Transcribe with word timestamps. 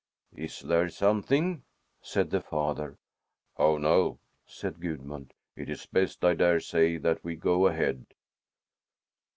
"Is 0.35 0.61
there 0.61 0.89
something?" 0.89 1.61
said 2.01 2.31
the 2.31 2.41
father. 2.41 2.97
"Oh, 3.57 3.77
no!" 3.77 4.17
said 4.47 4.79
Gudmund. 4.81 5.31
"It 5.55 5.69
is 5.69 5.85
best, 5.85 6.25
I 6.25 6.33
dare 6.33 6.59
say, 6.59 6.97
that 6.97 7.23
we 7.23 7.35
go 7.35 7.67
ahead." 7.67 8.07